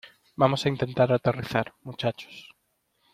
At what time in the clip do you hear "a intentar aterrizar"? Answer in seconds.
0.63-1.75